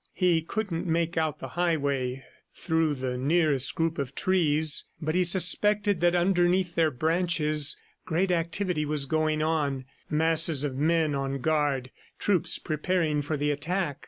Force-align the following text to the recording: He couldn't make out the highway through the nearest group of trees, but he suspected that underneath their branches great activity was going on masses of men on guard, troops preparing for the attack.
He 0.15 0.41
couldn't 0.41 0.87
make 0.87 1.15
out 1.15 1.37
the 1.37 1.49
highway 1.49 2.23
through 2.55 2.95
the 2.95 3.19
nearest 3.19 3.75
group 3.75 3.99
of 3.99 4.15
trees, 4.15 4.85
but 4.99 5.13
he 5.13 5.23
suspected 5.23 6.01
that 6.01 6.15
underneath 6.15 6.73
their 6.73 6.89
branches 6.89 7.77
great 8.03 8.31
activity 8.31 8.83
was 8.83 9.05
going 9.05 9.43
on 9.43 9.85
masses 10.09 10.63
of 10.63 10.75
men 10.75 11.13
on 11.13 11.37
guard, 11.39 11.91
troops 12.17 12.57
preparing 12.57 13.21
for 13.21 13.37
the 13.37 13.51
attack. 13.51 13.99